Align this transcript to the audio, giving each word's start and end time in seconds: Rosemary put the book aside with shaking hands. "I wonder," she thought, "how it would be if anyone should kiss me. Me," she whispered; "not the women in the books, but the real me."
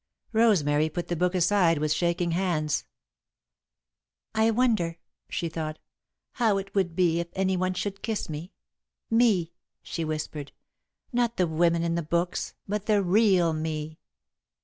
Rosemary 0.33 0.89
put 0.89 1.09
the 1.09 1.15
book 1.15 1.35
aside 1.35 1.77
with 1.77 1.93
shaking 1.93 2.31
hands. 2.31 2.85
"I 4.33 4.49
wonder," 4.49 4.97
she 5.29 5.47
thought, 5.47 5.77
"how 6.31 6.57
it 6.57 6.73
would 6.73 6.95
be 6.95 7.19
if 7.19 7.27
anyone 7.33 7.75
should 7.75 8.01
kiss 8.01 8.27
me. 8.27 8.51
Me," 9.11 9.53
she 9.83 10.03
whispered; 10.03 10.53
"not 11.13 11.37
the 11.37 11.45
women 11.45 11.83
in 11.83 11.93
the 11.93 12.01
books, 12.01 12.55
but 12.67 12.87
the 12.87 13.03
real 13.03 13.53
me." 13.53 13.99